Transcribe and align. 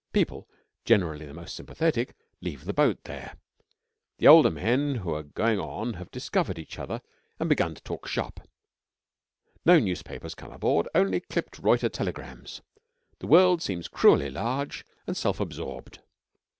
People, 0.13 0.49
generally 0.83 1.27
the 1.27 1.33
most 1.35 1.55
sympathetic, 1.55 2.15
leave 2.41 2.65
the 2.65 2.73
boat 2.73 3.03
there; 3.03 3.35
the 4.17 4.25
older 4.27 4.49
men 4.49 4.95
who 4.95 5.13
are 5.13 5.21
going 5.21 5.59
on 5.59 5.93
have 5.93 6.09
discovered 6.09 6.57
each 6.57 6.79
other 6.79 7.03
and 7.39 7.47
begun 7.47 7.75
to 7.75 7.83
talk 7.83 8.07
shop; 8.07 8.39
no 9.63 9.77
newspapers 9.77 10.33
come 10.33 10.51
aboard, 10.51 10.87
only 10.95 11.19
clipped 11.19 11.59
Reuter 11.59 11.87
telegrams; 11.89 12.63
the 13.19 13.27
world 13.27 13.61
seems 13.61 13.87
cruelly 13.87 14.31
large 14.31 14.83
and 15.05 15.15
self 15.15 15.39
absorbed. 15.39 15.99